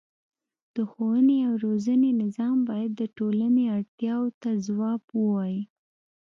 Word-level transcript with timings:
د 0.75 0.77
ښوونې 0.91 1.37
او 1.47 1.53
روزنې 1.65 2.11
نظام 2.23 2.57
باید 2.69 2.91
د 2.95 3.03
ټولنې 3.17 3.63
اړتیاوو 3.77 4.35
ته 4.41 4.49
ځواب 4.65 5.01
ووايي. 5.19 5.61